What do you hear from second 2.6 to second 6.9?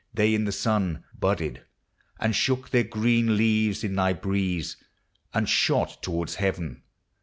their green leaves in thy breeze, And shot towards heaven.